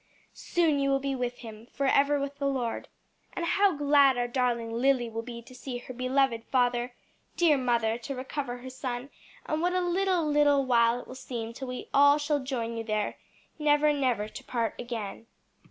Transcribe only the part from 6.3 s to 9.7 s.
father; dear mother to recover her son; and